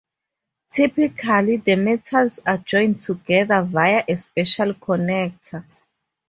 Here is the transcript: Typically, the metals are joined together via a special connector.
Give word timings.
Typically, 0.71 1.57
the 1.57 1.75
metals 1.75 2.39
are 2.39 2.57
joined 2.57 2.99
together 3.01 3.61
via 3.61 4.03
a 4.07 4.17
special 4.17 4.73
connector. 4.73 5.63